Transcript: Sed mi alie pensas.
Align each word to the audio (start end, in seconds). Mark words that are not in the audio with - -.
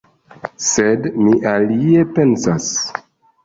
Sed 0.67 1.05
mi 1.27 1.35
alie 1.51 2.09
pensas. 2.19 2.75